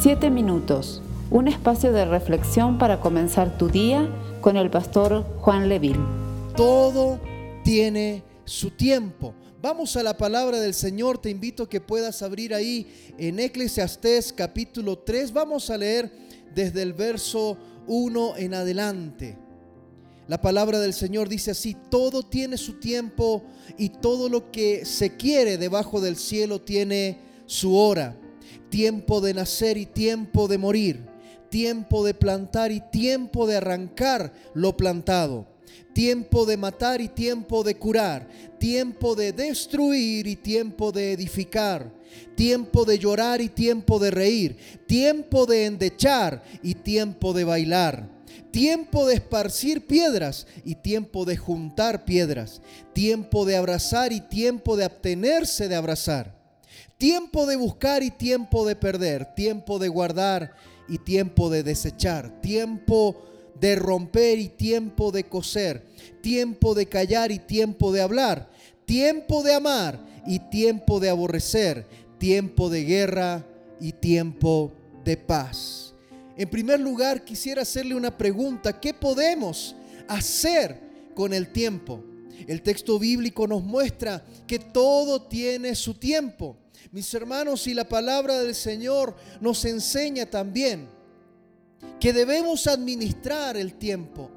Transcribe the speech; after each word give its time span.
Siete 0.00 0.30
minutos, 0.30 1.02
un 1.28 1.48
espacio 1.48 1.90
de 1.90 2.04
reflexión 2.04 2.78
para 2.78 3.00
comenzar 3.00 3.58
tu 3.58 3.68
día 3.68 4.08
con 4.40 4.56
el 4.56 4.70
pastor 4.70 5.24
Juan 5.40 5.68
Leville. 5.68 5.98
Todo 6.56 7.18
tiene 7.64 8.22
su 8.44 8.70
tiempo. 8.70 9.34
Vamos 9.60 9.96
a 9.96 10.04
la 10.04 10.16
palabra 10.16 10.60
del 10.60 10.74
Señor. 10.74 11.18
Te 11.18 11.30
invito 11.30 11.64
a 11.64 11.68
que 11.68 11.80
puedas 11.80 12.22
abrir 12.22 12.54
ahí 12.54 12.86
en 13.18 13.40
Eclesiastés 13.40 14.32
capítulo 14.32 15.00
3. 15.00 15.32
Vamos 15.32 15.68
a 15.68 15.76
leer 15.76 16.12
desde 16.54 16.82
el 16.82 16.92
verso 16.92 17.58
1 17.88 18.36
en 18.36 18.54
adelante. 18.54 19.36
La 20.28 20.40
palabra 20.40 20.78
del 20.78 20.94
Señor 20.94 21.28
dice 21.28 21.50
así, 21.50 21.76
todo 21.90 22.22
tiene 22.22 22.56
su 22.56 22.74
tiempo 22.74 23.42
y 23.76 23.88
todo 23.88 24.28
lo 24.28 24.52
que 24.52 24.84
se 24.84 25.16
quiere 25.16 25.58
debajo 25.58 26.00
del 26.00 26.14
cielo 26.14 26.60
tiene 26.60 27.18
su 27.46 27.76
hora 27.76 28.16
tiempo 28.70 29.20
de 29.20 29.34
nacer 29.34 29.76
y 29.76 29.86
tiempo 29.86 30.48
de 30.48 30.58
morir, 30.58 31.06
tiempo 31.48 32.04
de 32.04 32.14
plantar 32.14 32.72
y 32.72 32.80
tiempo 32.80 33.46
de 33.46 33.56
arrancar 33.56 34.32
lo 34.54 34.76
plantado, 34.76 35.46
tiempo 35.92 36.46
de 36.46 36.56
matar 36.56 37.00
y 37.00 37.08
tiempo 37.08 37.64
de 37.64 37.76
curar, 37.76 38.28
tiempo 38.58 39.14
de 39.14 39.32
destruir 39.32 40.26
y 40.26 40.36
tiempo 40.36 40.92
de 40.92 41.12
edificar, 41.12 41.92
tiempo 42.34 42.84
de 42.84 42.98
llorar 42.98 43.40
y 43.40 43.48
tiempo 43.48 43.98
de 43.98 44.10
reír, 44.10 44.56
tiempo 44.86 45.46
de 45.46 45.66
endechar 45.66 46.42
y 46.62 46.74
tiempo 46.74 47.32
de 47.32 47.44
bailar 47.44 48.18
tiempo 48.50 49.06
de 49.06 49.14
esparcir 49.14 49.86
piedras 49.86 50.46
y 50.64 50.74
tiempo 50.76 51.24
de 51.24 51.36
juntar 51.36 52.04
piedras, 52.04 52.62
tiempo 52.94 53.44
de 53.44 53.56
abrazar 53.56 54.12
y 54.12 54.20
tiempo 54.20 54.76
de 54.76 54.84
abstenerse 54.84 55.68
de 55.68 55.76
abrazar 55.76 56.37
Tiempo 56.98 57.46
de 57.46 57.54
buscar 57.54 58.02
y 58.02 58.10
tiempo 58.10 58.66
de 58.66 58.74
perder, 58.74 59.32
tiempo 59.36 59.78
de 59.78 59.86
guardar 59.86 60.56
y 60.88 60.98
tiempo 60.98 61.48
de 61.48 61.62
desechar, 61.62 62.40
tiempo 62.40 63.22
de 63.60 63.76
romper 63.76 64.40
y 64.40 64.48
tiempo 64.48 65.12
de 65.12 65.22
coser, 65.22 65.86
tiempo 66.20 66.74
de 66.74 66.86
callar 66.86 67.30
y 67.30 67.38
tiempo 67.38 67.92
de 67.92 68.02
hablar, 68.02 68.50
tiempo 68.84 69.44
de 69.44 69.54
amar 69.54 70.04
y 70.26 70.40
tiempo 70.50 70.98
de 70.98 71.10
aborrecer, 71.10 71.86
tiempo 72.18 72.68
de 72.68 72.82
guerra 72.82 73.46
y 73.80 73.92
tiempo 73.92 74.72
de 75.04 75.16
paz. 75.16 75.94
En 76.36 76.50
primer 76.50 76.80
lugar, 76.80 77.24
quisiera 77.24 77.62
hacerle 77.62 77.94
una 77.94 78.16
pregunta. 78.16 78.80
¿Qué 78.80 78.92
podemos 78.92 79.76
hacer 80.08 80.80
con 81.14 81.32
el 81.32 81.52
tiempo? 81.52 82.02
El 82.46 82.62
texto 82.62 82.98
bíblico 82.98 83.46
nos 83.46 83.62
muestra 83.62 84.24
que 84.46 84.58
todo 84.58 85.22
tiene 85.22 85.74
su 85.74 85.94
tiempo. 85.94 86.56
Mis 86.92 87.12
hermanos, 87.14 87.66
y 87.66 87.74
la 87.74 87.88
palabra 87.88 88.38
del 88.38 88.54
Señor 88.54 89.16
nos 89.40 89.64
enseña 89.64 90.26
también 90.26 90.88
que 92.00 92.12
debemos 92.12 92.66
administrar 92.66 93.56
el 93.56 93.74
tiempo, 93.74 94.30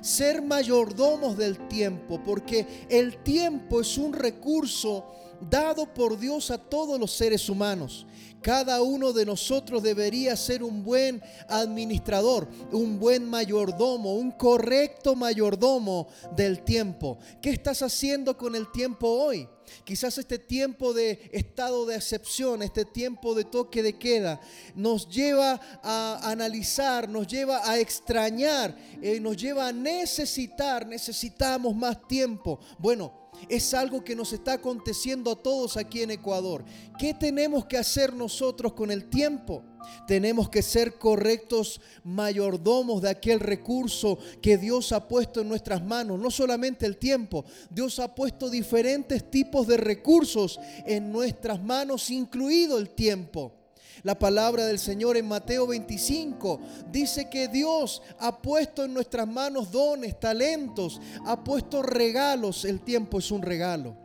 ser 0.00 0.42
mayordomos 0.42 1.36
del 1.36 1.68
tiempo, 1.68 2.22
porque 2.24 2.66
el 2.88 3.22
tiempo 3.22 3.80
es 3.80 3.98
un 3.98 4.12
recurso 4.12 5.04
dado 5.40 5.92
por 5.92 6.18
Dios 6.18 6.50
a 6.50 6.58
todos 6.58 6.98
los 6.98 7.12
seres 7.12 7.48
humanos. 7.48 8.06
Cada 8.42 8.82
uno 8.82 9.12
de 9.12 9.26
nosotros 9.26 9.82
debería 9.82 10.36
ser 10.36 10.62
un 10.62 10.84
buen 10.84 11.20
administrador, 11.48 12.48
un 12.72 12.98
buen 12.98 13.28
mayordomo, 13.28 14.14
un 14.14 14.30
correcto 14.30 15.16
mayordomo 15.16 16.08
del 16.36 16.62
tiempo. 16.62 17.18
¿Qué 17.42 17.50
estás 17.50 17.82
haciendo 17.82 18.36
con 18.36 18.54
el 18.54 18.70
tiempo 18.70 19.08
hoy? 19.08 19.48
Quizás 19.84 20.18
este 20.18 20.38
tiempo 20.38 20.92
de 20.92 21.30
estado 21.32 21.86
de 21.86 21.96
excepción, 21.96 22.62
este 22.62 22.84
tiempo 22.84 23.34
de 23.34 23.44
toque 23.44 23.82
de 23.82 23.98
queda, 23.98 24.40
nos 24.74 25.08
lleva 25.08 25.60
a 25.82 26.30
analizar, 26.30 27.08
nos 27.08 27.26
lleva 27.26 27.68
a 27.68 27.78
extrañar, 27.78 28.76
eh, 29.02 29.20
nos 29.20 29.36
lleva 29.36 29.68
a 29.68 29.72
necesitar, 29.72 30.86
necesitamos 30.86 31.74
más 31.74 32.06
tiempo. 32.06 32.60
Bueno, 32.78 33.28
es 33.48 33.72
algo 33.74 34.02
que 34.02 34.16
nos 34.16 34.32
está 34.32 34.54
aconteciendo 34.54 35.30
a 35.30 35.36
todos 35.36 35.76
aquí 35.76 36.02
en 36.02 36.10
Ecuador. 36.10 36.64
¿Qué 36.98 37.14
tenemos 37.14 37.66
que 37.66 37.78
hacer 37.78 38.12
nosotros 38.12 38.72
con 38.72 38.90
el 38.90 39.08
tiempo? 39.08 39.62
Tenemos 40.06 40.48
que 40.48 40.62
ser 40.62 40.94
correctos 40.94 41.80
mayordomos 42.04 43.02
de 43.02 43.10
aquel 43.10 43.40
recurso 43.40 44.18
que 44.40 44.56
Dios 44.56 44.92
ha 44.92 45.06
puesto 45.06 45.40
en 45.40 45.48
nuestras 45.48 45.84
manos. 45.84 46.18
No 46.18 46.30
solamente 46.30 46.86
el 46.86 46.96
tiempo, 46.96 47.44
Dios 47.70 47.98
ha 47.98 48.14
puesto 48.14 48.50
diferentes 48.50 49.30
tipos 49.30 49.66
de 49.66 49.76
recursos 49.76 50.58
en 50.86 51.12
nuestras 51.12 51.62
manos, 51.62 52.10
incluido 52.10 52.78
el 52.78 52.90
tiempo. 52.90 53.52
La 54.02 54.18
palabra 54.18 54.64
del 54.66 54.78
Señor 54.78 55.16
en 55.16 55.26
Mateo 55.26 55.66
25 55.66 56.60
dice 56.90 57.28
que 57.28 57.48
Dios 57.48 58.02
ha 58.18 58.40
puesto 58.40 58.84
en 58.84 58.94
nuestras 58.94 59.26
manos 59.26 59.72
dones, 59.72 60.18
talentos, 60.20 61.00
ha 61.26 61.42
puesto 61.42 61.82
regalos. 61.82 62.64
El 62.64 62.80
tiempo 62.80 63.18
es 63.18 63.30
un 63.30 63.42
regalo. 63.42 63.96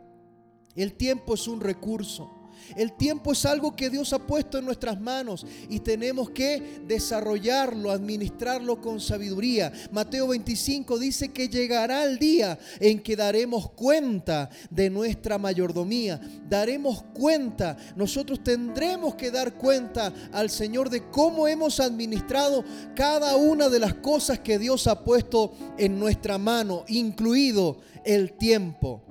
El 0.74 0.94
tiempo 0.94 1.34
es 1.34 1.46
un 1.46 1.60
recurso. 1.60 2.43
El 2.76 2.92
tiempo 2.92 3.32
es 3.32 3.44
algo 3.44 3.74
que 3.74 3.90
Dios 3.90 4.12
ha 4.12 4.18
puesto 4.18 4.58
en 4.58 4.64
nuestras 4.64 5.00
manos 5.00 5.46
y 5.68 5.80
tenemos 5.80 6.30
que 6.30 6.80
desarrollarlo, 6.86 7.90
administrarlo 7.90 8.80
con 8.80 9.00
sabiduría. 9.00 9.72
Mateo 9.92 10.28
25 10.28 10.98
dice 10.98 11.28
que 11.28 11.48
llegará 11.48 12.04
el 12.04 12.18
día 12.18 12.58
en 12.80 13.02
que 13.02 13.16
daremos 13.16 13.70
cuenta 13.70 14.50
de 14.70 14.90
nuestra 14.90 15.38
mayordomía. 15.38 16.20
Daremos 16.48 17.02
cuenta, 17.14 17.76
nosotros 17.96 18.42
tendremos 18.42 19.14
que 19.14 19.30
dar 19.30 19.54
cuenta 19.54 20.12
al 20.32 20.50
Señor 20.50 20.90
de 20.90 21.08
cómo 21.10 21.48
hemos 21.48 21.80
administrado 21.80 22.64
cada 22.94 23.36
una 23.36 23.68
de 23.68 23.78
las 23.78 23.94
cosas 23.94 24.38
que 24.40 24.58
Dios 24.58 24.86
ha 24.86 25.04
puesto 25.04 25.54
en 25.78 25.98
nuestra 25.98 26.38
mano, 26.38 26.84
incluido 26.88 27.78
el 28.04 28.32
tiempo. 28.32 29.02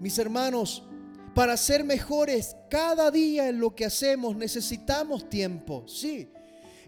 Mis 0.00 0.18
hermanos, 0.18 0.82
para 1.34 1.56
ser 1.56 1.84
mejores 1.84 2.56
cada 2.68 3.10
día 3.10 3.48
en 3.48 3.58
lo 3.58 3.74
que 3.74 3.84
hacemos 3.84 4.36
necesitamos 4.36 5.28
tiempo, 5.28 5.84
sí. 5.86 6.28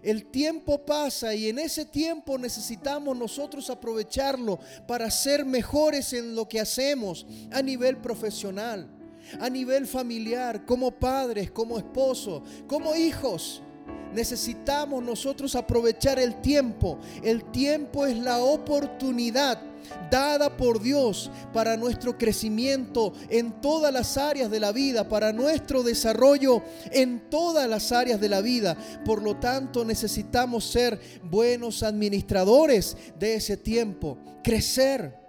El 0.03 0.25
tiempo 0.27 0.85
pasa 0.85 1.33
y 1.33 1.49
en 1.49 1.57
ese 1.57 1.83
tiempo 1.83 2.37
necesitamos 2.37 3.17
nosotros 3.17 3.71
aprovecharlo 3.71 4.59
para 4.87 5.09
ser 5.09 5.45
mejores 5.45 6.13
en 6.13 6.35
lo 6.35 6.47
que 6.47 6.59
hacemos 6.59 7.25
a 7.51 7.59
nivel 7.63 7.97
profesional, 7.97 8.87
a 9.39 9.49
nivel 9.49 9.87
familiar, 9.87 10.63
como 10.63 10.91
padres, 10.91 11.49
como 11.49 11.79
esposos, 11.79 12.43
como 12.67 12.95
hijos. 12.95 13.63
Necesitamos 14.13 15.03
nosotros 15.03 15.55
aprovechar 15.55 16.19
el 16.19 16.39
tiempo. 16.39 16.99
El 17.23 17.43
tiempo 17.51 18.05
es 18.05 18.15
la 18.15 18.37
oportunidad 18.37 19.59
dada 20.09 20.57
por 20.57 20.81
Dios 20.81 21.31
para 21.53 21.77
nuestro 21.77 22.17
crecimiento 22.17 23.13
en 23.29 23.61
todas 23.61 23.93
las 23.93 24.17
áreas 24.17 24.49
de 24.49 24.59
la 24.59 24.71
vida, 24.71 25.07
para 25.07 25.33
nuestro 25.33 25.83
desarrollo 25.83 26.61
en 26.91 27.29
todas 27.29 27.69
las 27.69 27.91
áreas 27.91 28.19
de 28.19 28.29
la 28.29 28.41
vida. 28.41 28.77
Por 29.05 29.21
lo 29.21 29.37
tanto, 29.37 29.85
necesitamos 29.85 30.65
ser 30.65 30.99
buenos 31.23 31.83
administradores 31.83 32.97
de 33.19 33.35
ese 33.35 33.57
tiempo, 33.57 34.17
crecer 34.43 35.25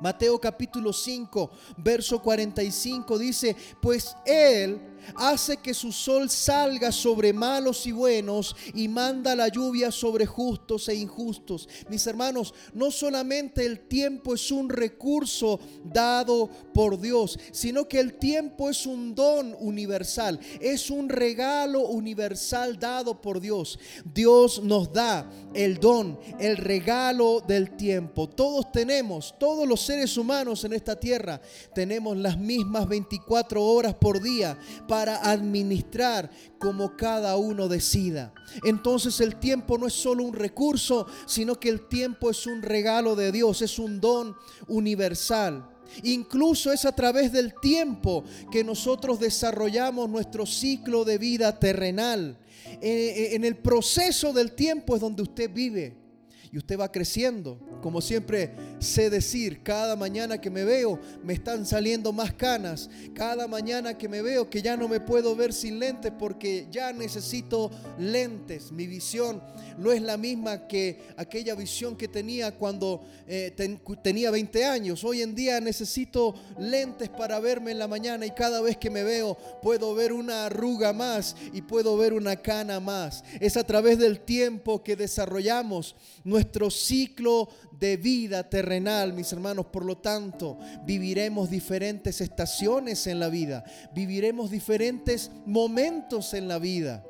Mateo 0.00 0.40
capítulo 0.40 0.92
5, 0.92 1.50
verso 1.78 2.22
45 2.22 3.18
dice, 3.18 3.56
pues 3.82 4.16
Él 4.24 4.80
hace 5.14 5.58
que 5.58 5.74
su 5.74 5.92
sol 5.92 6.30
salga 6.30 6.92
sobre 6.92 7.32
malos 7.32 7.86
y 7.86 7.92
buenos 7.92 8.56
y 8.74 8.88
manda 8.88 9.34
la 9.34 9.48
lluvia 9.48 9.90
sobre 9.90 10.26
justos 10.26 10.88
e 10.88 10.94
injustos. 10.94 11.68
Mis 11.88 12.06
hermanos, 12.06 12.54
no 12.74 12.90
solamente 12.90 13.64
el 13.64 13.80
tiempo 13.80 14.34
es 14.34 14.50
un 14.50 14.68
recurso 14.68 15.60
dado 15.84 16.48
por 16.74 17.00
Dios, 17.00 17.38
sino 17.52 17.88
que 17.88 18.00
el 18.00 18.14
tiempo 18.14 18.70
es 18.70 18.86
un 18.86 19.14
don 19.14 19.56
universal, 19.58 20.38
es 20.60 20.90
un 20.90 21.08
regalo 21.08 21.86
universal 21.86 22.78
dado 22.78 23.20
por 23.20 23.40
Dios. 23.40 23.78
Dios 24.04 24.62
nos 24.62 24.92
da 24.92 25.30
el 25.54 25.78
don, 25.78 26.18
el 26.38 26.56
regalo 26.56 27.40
del 27.40 27.76
tiempo. 27.76 28.28
Todos 28.28 28.70
tenemos, 28.72 29.34
todos 29.38 29.66
los 29.66 29.80
seres 29.80 30.16
humanos 30.16 30.64
en 30.64 30.72
esta 30.72 30.98
tierra, 30.98 31.40
tenemos 31.74 32.16
las 32.16 32.38
mismas 32.38 32.88
24 32.88 33.62
horas 33.62 33.94
por 33.94 34.22
día 34.22 34.58
para 34.88 35.30
administrar 35.30 36.30
como 36.58 36.96
cada 36.96 37.36
uno 37.36 37.68
decida. 37.68 38.32
Entonces 38.64 39.20
el 39.20 39.36
tiempo 39.36 39.78
no 39.78 39.86
es 39.86 39.92
solo 39.92 40.24
un 40.24 40.34
recurso, 40.34 41.06
sino 41.26 41.60
que 41.60 41.68
el 41.68 41.86
tiempo 41.86 42.30
es 42.30 42.46
un 42.46 42.62
regalo 42.62 43.14
de 43.14 43.30
Dios, 43.30 43.62
es 43.62 43.78
un 43.78 44.00
don 44.00 44.34
universal. 44.66 45.68
Incluso 46.02 46.72
es 46.72 46.84
a 46.84 46.92
través 46.92 47.32
del 47.32 47.54
tiempo 47.60 48.24
que 48.50 48.64
nosotros 48.64 49.20
desarrollamos 49.20 50.08
nuestro 50.08 50.44
ciclo 50.46 51.04
de 51.04 51.18
vida 51.18 51.58
terrenal. 51.58 52.38
Eh, 52.80 52.80
eh, 52.80 53.34
en 53.34 53.44
el 53.44 53.56
proceso 53.56 54.32
del 54.32 54.52
tiempo 54.52 54.94
es 54.94 55.00
donde 55.00 55.22
usted 55.22 55.50
vive. 55.52 56.07
Y 56.52 56.58
usted 56.58 56.78
va 56.78 56.90
creciendo. 56.90 57.58
Como 57.82 58.00
siempre 58.00 58.54
sé 58.78 59.10
decir, 59.10 59.62
cada 59.62 59.96
mañana 59.96 60.40
que 60.40 60.50
me 60.50 60.64
veo 60.64 60.98
me 61.22 61.32
están 61.32 61.66
saliendo 61.66 62.12
más 62.12 62.32
canas. 62.32 62.90
Cada 63.14 63.46
mañana 63.46 63.96
que 63.96 64.08
me 64.08 64.22
veo 64.22 64.48
que 64.48 64.62
ya 64.62 64.76
no 64.76 64.88
me 64.88 65.00
puedo 65.00 65.36
ver 65.36 65.52
sin 65.52 65.78
lentes 65.78 66.12
porque 66.18 66.66
ya 66.70 66.92
necesito 66.92 67.70
lentes. 67.98 68.72
Mi 68.72 68.86
visión 68.86 69.42
no 69.78 69.92
es 69.92 70.02
la 70.02 70.16
misma 70.16 70.66
que 70.66 70.98
aquella 71.16 71.54
visión 71.54 71.96
que 71.96 72.08
tenía 72.08 72.52
cuando 72.56 73.02
eh, 73.26 73.54
tenía 74.02 74.30
20 74.30 74.64
años. 74.64 75.04
Hoy 75.04 75.22
en 75.22 75.34
día 75.34 75.60
necesito 75.60 76.34
lentes 76.58 77.08
para 77.08 77.38
verme 77.40 77.70
en 77.70 77.78
la 77.78 77.88
mañana 77.88 78.26
y 78.26 78.30
cada 78.30 78.60
vez 78.60 78.76
que 78.76 78.90
me 78.90 79.04
veo 79.04 79.36
puedo 79.62 79.94
ver 79.94 80.12
una 80.12 80.46
arruga 80.46 80.92
más 80.92 81.36
y 81.52 81.62
puedo 81.62 81.96
ver 81.96 82.12
una 82.12 82.36
cana 82.36 82.80
más. 82.80 83.24
Es 83.40 83.56
a 83.56 83.64
través 83.64 83.98
del 83.98 84.20
tiempo 84.20 84.82
que 84.82 84.96
desarrollamos 84.96 85.94
nuestro 86.38 86.70
ciclo 86.70 87.48
de 87.80 87.96
vida 87.96 88.48
terrenal, 88.48 89.12
mis 89.12 89.32
hermanos. 89.32 89.66
Por 89.72 89.84
lo 89.84 89.98
tanto, 89.98 90.56
viviremos 90.86 91.50
diferentes 91.50 92.20
estaciones 92.20 93.08
en 93.08 93.18
la 93.18 93.28
vida, 93.28 93.64
viviremos 93.92 94.48
diferentes 94.48 95.32
momentos 95.46 96.34
en 96.34 96.46
la 96.46 96.60
vida. 96.60 97.04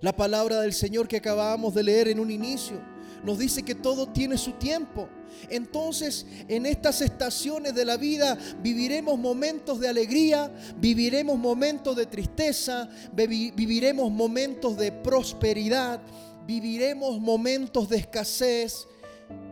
La 0.00 0.16
palabra 0.16 0.60
del 0.60 0.72
Señor 0.72 1.06
que 1.06 1.18
acabamos 1.18 1.72
de 1.72 1.84
leer 1.84 2.08
en 2.08 2.18
un 2.18 2.32
inicio 2.32 2.80
nos 3.22 3.38
dice 3.38 3.62
que 3.62 3.76
todo 3.76 4.08
tiene 4.08 4.36
su 4.38 4.52
tiempo. 4.52 5.08
Entonces, 5.48 6.26
en 6.48 6.66
estas 6.66 7.00
estaciones 7.00 7.76
de 7.76 7.84
la 7.84 7.96
vida 7.96 8.36
viviremos 8.60 9.20
momentos 9.20 9.78
de 9.78 9.88
alegría, 9.88 10.52
viviremos 10.78 11.38
momentos 11.38 11.94
de 11.94 12.06
tristeza, 12.06 12.88
viviremos 13.14 14.10
momentos 14.10 14.76
de 14.76 14.90
prosperidad, 14.90 16.00
viviremos 16.46 17.20
momentos 17.20 17.88
de 17.88 17.96
escasez, 17.96 18.86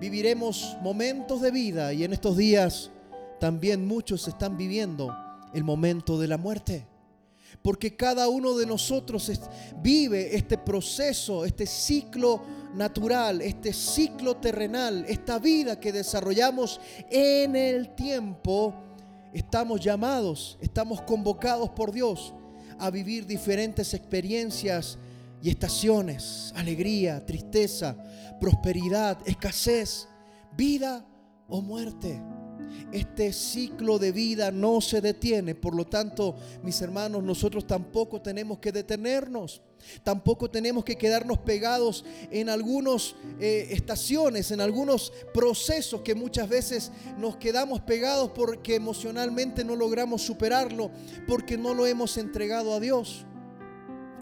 viviremos 0.01 0.77
momentos 0.81 1.41
de 1.41 1.51
vida 1.51 1.93
y 1.93 2.05
en 2.05 2.13
estos 2.13 2.37
días 2.37 2.91
también 3.41 3.87
muchos 3.87 4.29
están 4.29 4.57
viviendo 4.57 5.15
el 5.53 5.65
momento 5.65 6.19
de 6.19 6.29
la 6.29 6.39
muerte. 6.39 6.87
Porque 7.63 7.97
cada 7.97 8.29
uno 8.29 8.57
de 8.57 8.67
nosotros 8.67 9.31
vive 9.81 10.37
este 10.37 10.59
proceso, 10.59 11.45
este 11.45 11.67
ciclo 11.67 12.43
natural, 12.75 13.41
este 13.41 13.73
ciclo 13.73 14.37
terrenal, 14.37 15.05
esta 15.09 15.39
vida 15.39 15.79
que 15.79 15.93
desarrollamos 15.93 16.81
en 17.11 17.57
el 17.57 17.95
tiempo. 17.95 18.75
Estamos 19.33 19.81
llamados, 19.81 20.59
estamos 20.61 21.01
convocados 21.03 21.71
por 21.71 21.93
Dios 21.93 22.35
a 22.79 22.91
vivir 22.91 23.25
diferentes 23.27 23.95
experiencias 23.95 24.99
y 25.45 25.51
estaciones, 25.51 26.55
alegría, 26.57 27.25
tristeza, 27.27 27.95
prosperidad, 28.41 29.19
escasez, 29.27 30.09
vida 30.57 31.07
o 31.49 31.61
muerte. 31.61 32.19
Este 32.91 33.31
ciclo 33.31 33.99
de 33.99 34.11
vida 34.11 34.51
no 34.51 34.81
se 34.81 35.03
detiene, 35.03 35.55
por 35.55 35.75
lo 35.75 35.87
tanto, 35.87 36.35
mis 36.63 36.81
hermanos, 36.81 37.23
nosotros 37.23 37.67
tampoco 37.67 38.23
tenemos 38.23 38.59
que 38.59 38.73
detenernos. 38.73 39.61
Tampoco 40.03 40.51
tenemos 40.51 40.83
que 40.83 40.97
quedarnos 40.97 41.37
pegados 41.41 42.07
en 42.31 42.49
algunas 42.49 43.15
eh, 43.39 43.67
estaciones, 43.69 44.51
en 44.51 44.63
algunos 44.63 45.13
procesos 45.35 46.01
que 46.01 46.15
muchas 46.15 46.49
veces 46.49 46.91
nos 47.19 47.37
quedamos 47.37 47.81
pegados 47.81 48.31
porque 48.35 48.77
emocionalmente 48.77 49.63
no 49.63 49.77
logramos 49.77 50.23
superarlo, 50.23 50.91
porque 51.29 51.59
no 51.59 51.75
lo 51.75 51.87
hemos 51.87 52.17
entregado 52.17 52.73
a 52.73 52.81
Dios. 52.81 53.27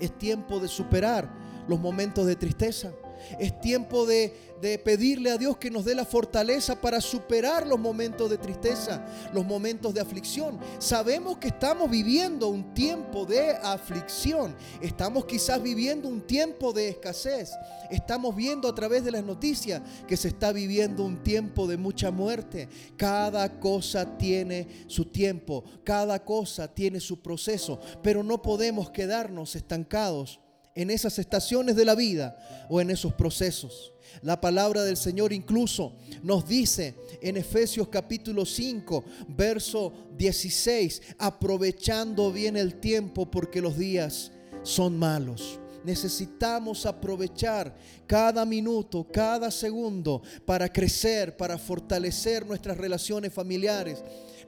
Es 0.03 0.19
tiempo 0.19 0.59
de 0.59 0.67
superar 0.67 1.31
los 1.69 1.79
momentos 1.79 2.27
de 2.27 2.35
tristeza. 2.35 2.91
Es 3.39 3.61
tiempo 3.61 4.07
de, 4.07 4.51
pedirle 4.85 5.33
a 5.33 5.39
Dios 5.39 5.57
que 5.57 5.73
nos 5.73 5.85
dé 5.85 5.93
la 5.93 6.05
fortaleza 6.05 6.81
para 6.81 7.01
superar 7.01 7.67
los 7.67 7.81
momentos 7.81 8.31
de 8.31 8.39
tristeza, 8.39 9.05
los 9.33 9.45
momentos 9.45 9.93
de 9.93 10.01
aflicción. 10.01 10.61
Sabemos 10.79 11.39
que 11.39 11.49
estamos 11.49 11.91
viviendo 11.91 12.47
un 12.47 12.73
tiempo 12.73 13.27
de 13.27 13.51
aflicción. 13.51 14.55
Estamos 14.81 15.25
quizás 15.25 15.61
viviendo 15.61 16.09
un 16.09 16.21
tiempo 16.21 16.73
de 16.73 16.91
escasez. 16.91 17.51
Estamos 17.91 18.37
viendo 18.37 18.69
a 18.69 18.75
través 18.75 19.05
de 19.05 19.11
las 19.11 19.25
noticias 19.25 19.83
que 20.07 20.17
se 20.17 20.29
está 20.29 20.53
viviendo 20.53 21.05
un 21.05 21.25
tiempo 21.25 21.67
de 21.67 21.77
mucha 21.77 22.13
muerte. 22.13 22.69
Cada 22.97 23.59
cosa 23.59 24.17
tiene 24.17 24.85
su 24.87 25.07
tiempo, 25.07 25.65
cada 25.83 26.25
cosa 26.25 26.73
tiene 26.73 27.01
su 27.01 27.21
proceso, 27.21 27.81
pero 28.03 28.23
no 28.23 28.41
podemos 28.43 28.91
quedarnos 28.91 29.57
estancados 29.57 30.41
en 30.75 30.91
esas 30.91 31.19
estaciones 31.19 31.77
de 31.77 31.85
la 31.85 31.95
vida 31.95 32.37
o 32.69 32.81
en 32.81 32.91
esos 32.91 33.13
procesos. 33.15 33.93
La 34.21 34.41
palabra 34.41 34.85
del 34.85 34.97
Señor 34.97 35.33
incluso 35.33 35.97
nos 36.23 36.47
dice 36.47 36.95
en 37.23 37.37
Efesios 37.37 37.89
capítulo 37.89 38.45
5, 38.45 39.05
verso 39.29 39.93
16, 40.17 41.03
aprovechando 41.19 42.31
bien 42.31 42.57
el 42.57 42.75
tiempo 42.79 43.31
porque 43.31 43.63
los 43.63 43.79
días 43.79 44.33
son 44.63 44.99
malos. 44.99 45.59
Necesitamos 45.85 46.87
aprovechar 46.87 47.75
cada 48.07 48.45
minuto, 48.45 49.07
cada 49.13 49.51
segundo 49.51 50.23
para 50.45 50.73
crecer, 50.73 51.37
para 51.37 51.59
fortalecer 51.59 52.47
nuestras 52.47 52.77
relaciones 52.77 53.33
familiares, 53.33 54.03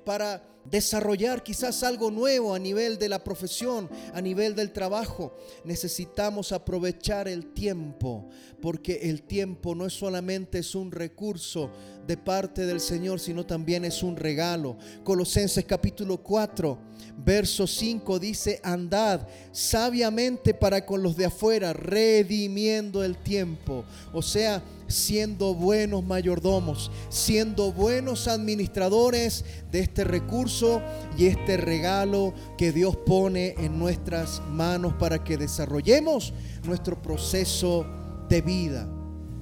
para 0.05 0.43
desarrollar 0.65 1.43
quizás 1.43 1.83
algo 1.83 2.11
nuevo 2.11 2.55
a 2.55 2.59
nivel 2.59 2.99
de 2.99 3.09
la 3.09 3.23
profesión, 3.23 3.89
a 4.13 4.21
nivel 4.21 4.55
del 4.55 4.73
trabajo. 4.73 5.35
Necesitamos 5.65 6.53
aprovechar 6.53 7.29
el 7.29 7.53
tiempo, 7.53 8.29
porque 8.61 9.01
el 9.03 9.23
tiempo 9.23 9.75
no 9.75 9.87
es 9.87 9.93
solamente 9.93 10.59
es 10.59 10.75
un 10.75 10.91
recurso 10.91 11.71
de 12.07 12.17
parte 12.17 12.67
del 12.67 12.81
Señor, 12.81 13.21
sino 13.21 13.45
también 13.45 13.85
es 13.85 14.03
un 14.03 14.17
regalo. 14.17 14.77
Colosenses 15.03 15.65
capítulo 15.65 16.19
4, 16.19 16.79
verso 17.25 17.67
5 17.67 18.19
dice, 18.19 18.61
andad 18.63 19.27
sabiamente 19.53 20.55
para 20.55 20.85
con 20.85 21.03
los 21.03 21.17
de 21.17 21.27
afuera, 21.27 21.73
redimiendo 21.73 23.03
el 23.03 23.17
tiempo. 23.17 23.85
O 24.13 24.23
sea, 24.23 24.63
siendo 24.87 25.55
buenos 25.55 26.05
mayordomos, 26.05 26.91
siendo 27.09 27.73
buenos 27.73 28.29
administradores 28.29 29.45
de 29.71 29.81
este 29.81 30.05
recurso 30.05 30.83
y 31.17 31.27
este 31.27 31.57
regalo 31.57 32.35
que 32.59 32.73
Dios 32.73 32.97
pone 32.97 33.55
en 33.59 33.79
nuestras 33.79 34.43
manos 34.51 34.95
para 34.99 35.23
que 35.25 35.37
desarrollemos 35.37 36.35
nuestro 36.65 37.01
proceso 37.01 37.87
de 38.29 38.43
vida. 38.43 38.89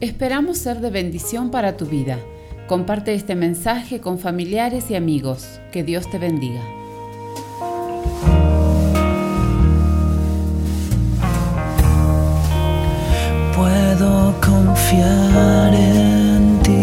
Esperamos 0.01 0.59
ser 0.59 0.81
de 0.81 0.91
bendición 0.91 1.51
para 1.51 1.77
tu 1.77 1.87
vida. 1.87 2.19
Comparte 2.67 3.15
este 3.15 3.35
mensaje 3.35 4.01
con 4.01 4.19
familiares 4.19 4.91
y 4.91 4.95
amigos. 4.95 5.61
Que 5.73 5.83
Dios 5.83 6.11
te 6.11 6.19
bendiga. 6.19 6.63
puedo 14.03 14.35
confiar 14.41 15.75
en 15.75 16.59
ti. 16.63 16.79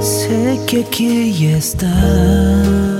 Sé 0.00 0.58
que 0.66 0.80
aquí 0.80 1.46
estás. 1.46 2.91